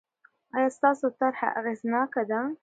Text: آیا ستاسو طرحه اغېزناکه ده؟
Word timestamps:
آیا 0.55 0.69
ستاسو 0.77 1.05
طرحه 1.19 1.49
اغېزناکه 1.59 2.23
ده؟ 2.29 2.39